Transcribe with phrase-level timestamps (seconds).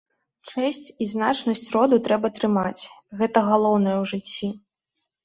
[0.51, 2.83] Чэсць і значнасць роду трэба трымаць,
[3.21, 4.47] гэта галоўнае ў жыцці.